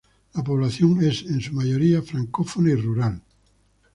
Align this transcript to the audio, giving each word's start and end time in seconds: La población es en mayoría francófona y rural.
La 0.33 0.43
población 0.43 1.05
es 1.05 1.21
en 1.27 1.39
mayoría 1.55 2.01
francófona 2.01 2.71
y 2.71 2.75
rural. 2.75 3.21